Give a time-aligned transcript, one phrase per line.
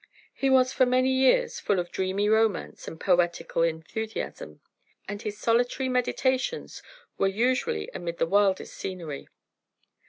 [0.33, 4.59] He was for many years full of dreamy romance and poetical enthusiasm,
[5.07, 6.81] and his solitary meditations
[7.19, 9.27] were usually amid the wildest scenery.